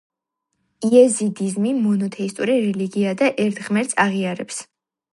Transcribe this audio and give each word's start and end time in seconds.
იეზიდიზმი 0.89 1.75
მონოთეისტური 1.83 2.57
რელიგიაა 2.67 3.21
და 3.23 3.31
ერთ 3.47 3.65
ღმერთს 3.71 4.03
აღიარებს. 4.09 4.69